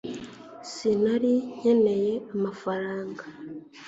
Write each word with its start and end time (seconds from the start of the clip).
sinari 0.71 1.33
nkeneye 1.57 2.13
amafaranga 2.35 3.23